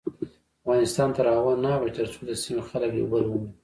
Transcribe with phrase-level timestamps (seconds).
[0.61, 3.51] افغانستان تر هغو نه ابادیږي، ترڅو د سیمې خلک یو بل ومني.